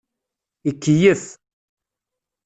[0.69, 1.23] Ikeyyef.